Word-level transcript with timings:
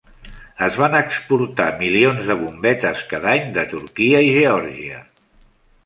Es 0.67 0.77
van 0.83 0.97
exportar 0.99 1.67
milions 1.83 2.25
de 2.31 2.39
bombetes 2.41 3.05
cada 3.13 3.31
any, 3.37 3.47
de 3.61 3.69
Turquia 3.75 4.27
i 4.31 4.37
Georgia. 4.41 5.09